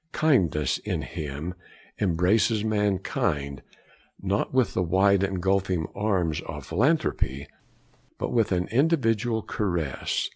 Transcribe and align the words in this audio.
Kindness, 0.13 0.79
in 0.79 1.03
him, 1.03 1.53
embraces 1.99 2.65
mankind, 2.65 3.61
not 4.19 4.51
with 4.51 4.73
the 4.73 4.81
wide 4.81 5.21
engulfing 5.21 5.85
arms 5.93 6.41
of 6.47 6.65
philanthropy, 6.65 7.45
but 8.17 8.31
with 8.33 8.51
an 8.51 8.67
individual 8.69 9.43
caress. 9.43 10.29